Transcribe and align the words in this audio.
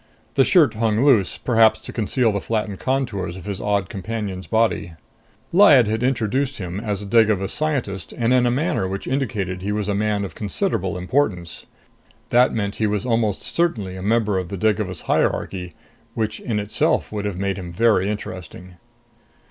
The 0.33 0.43
shirt 0.43 0.73
hung 0.73 1.05
loose, 1.05 1.37
perhaps 1.37 1.79
to 1.81 1.93
conceal 1.93 2.31
the 2.31 2.41
flattened 2.41 2.79
contours 2.79 3.37
of 3.37 3.45
his 3.45 3.61
odd 3.61 3.87
companion's 3.87 4.47
body. 4.47 4.93
Lyad 5.53 5.85
had 5.85 6.01
introduced 6.01 6.57
him 6.57 6.79
as 6.79 7.03
a 7.03 7.05
Devagas 7.05 7.53
scientist 7.53 8.11
and 8.17 8.33
in 8.33 8.47
a 8.47 8.49
manner 8.49 8.87
which 8.87 9.05
indicated 9.05 9.61
he 9.61 9.71
was 9.71 9.87
a 9.87 9.93
man 9.93 10.25
of 10.25 10.33
considerable 10.33 10.97
importance. 10.97 11.67
That 12.31 12.51
meant 12.51 12.77
he 12.77 12.87
was 12.87 13.05
almost 13.05 13.43
certainly 13.43 13.95
a 13.95 14.01
member 14.01 14.39
of 14.39 14.49
the 14.49 14.57
Devagas 14.57 15.01
hierarchy, 15.01 15.75
which 16.15 16.39
in 16.39 16.57
itself 16.57 17.11
would 17.11 17.25
have 17.25 17.37
made 17.37 17.57
him 17.57 17.71
very 17.71 18.09
interesting. 18.09 18.77